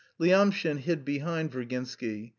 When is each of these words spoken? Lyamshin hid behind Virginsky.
Lyamshin 0.19 0.77
hid 0.79 1.05
behind 1.05 1.51
Virginsky. 1.51 2.29